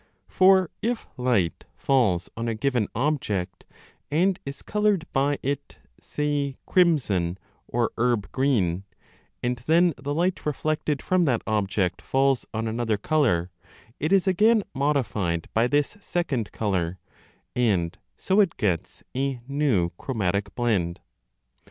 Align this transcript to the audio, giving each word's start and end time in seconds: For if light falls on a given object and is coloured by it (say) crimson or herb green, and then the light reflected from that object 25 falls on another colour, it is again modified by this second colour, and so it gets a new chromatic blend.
For 0.27 0.71
if 0.81 1.05
light 1.15 1.63
falls 1.75 2.27
on 2.35 2.47
a 2.47 2.55
given 2.55 2.87
object 2.95 3.65
and 4.09 4.39
is 4.47 4.63
coloured 4.63 5.05
by 5.13 5.37
it 5.43 5.77
(say) 5.99 6.57
crimson 6.65 7.37
or 7.67 7.91
herb 7.99 8.31
green, 8.31 8.83
and 9.43 9.57
then 9.67 9.93
the 9.97 10.15
light 10.15 10.43
reflected 10.43 11.03
from 11.03 11.25
that 11.25 11.43
object 11.45 11.99
25 11.99 12.09
falls 12.09 12.45
on 12.51 12.67
another 12.67 12.97
colour, 12.97 13.51
it 13.99 14.11
is 14.11 14.25
again 14.25 14.63
modified 14.73 15.47
by 15.53 15.67
this 15.67 15.95
second 16.01 16.51
colour, 16.51 16.97
and 17.55 17.99
so 18.17 18.39
it 18.39 18.57
gets 18.57 19.03
a 19.15 19.39
new 19.47 19.91
chromatic 19.99 20.55
blend. 20.55 20.99